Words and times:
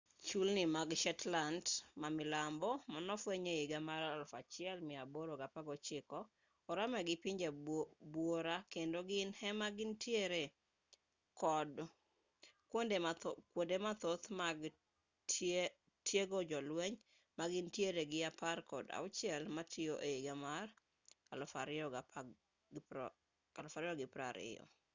chulni 0.27 0.63
mag 0.75 0.89
shetland 1.03 1.65
ma 2.01 2.07
milambo 2.17 2.69
manofweny 2.93 3.47
e 3.53 3.55
higa 3.61 3.79
mar 3.89 4.01
1819 4.13 6.17
oramee 6.71 7.03
gi 7.07 7.15
pinje 7.23 7.47
buora 8.13 8.55
kendo 8.73 8.99
gin 9.09 9.29
ema 9.49 9.67
gintiere 9.77 10.41
kod 11.41 11.71
kwonde 13.53 13.77
mathoth 13.85 14.25
mag 14.41 14.57
tiego 16.07 16.37
jolweny 16.49 16.95
ka 17.35 17.43
gintiere 17.53 18.01
gi 18.11 18.19
apar 18.31 18.57
kod 18.71 18.85
auchiel 18.97 19.43
matiyo 19.57 19.95
e 20.07 20.09
higa 20.15 20.35
mar 20.45 20.65
2020 23.67 24.65